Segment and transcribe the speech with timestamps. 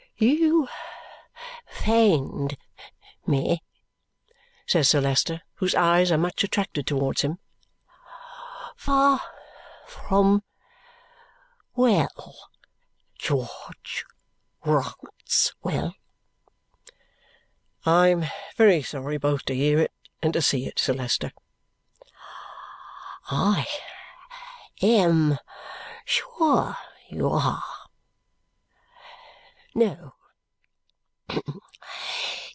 [0.23, 0.67] "You
[1.67, 2.55] find
[3.25, 3.63] me,"
[4.67, 7.39] says Sir Leicester, whose eyes are much attracted towards him,
[8.77, 9.19] "far
[9.87, 10.43] from
[11.73, 12.51] well,
[13.17, 14.05] George
[14.63, 15.95] Rouncewell."
[17.83, 18.25] "I am
[18.55, 19.91] very sorry both to hear it
[20.21, 21.31] and to see it, Sir Leicester."
[23.25, 23.65] "I
[24.83, 25.39] am
[26.05, 26.77] sure
[27.09, 27.63] you are.
[29.73, 30.13] No.